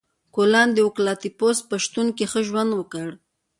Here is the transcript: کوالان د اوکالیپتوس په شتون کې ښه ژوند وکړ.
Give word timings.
کوالان 0.33 0.69
د 0.73 0.77
اوکالیپتوس 0.85 1.57
په 1.69 1.75
شتون 1.83 2.07
کې 2.17 2.25
ښه 2.31 2.39
ژوند 2.47 2.71
وکړ. 2.75 3.07